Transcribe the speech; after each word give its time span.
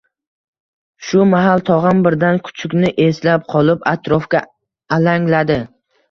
Shu 1.07 1.25
mahal 1.33 1.59
tog‘am 1.67 1.99
birdan 2.07 2.39
kuchukni 2.47 2.89
eslab 3.03 3.45
qolib, 3.53 3.83
atrofga 3.91 4.41
alangladi: 4.99 5.59